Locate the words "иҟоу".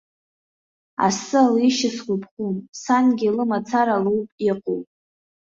4.49-4.81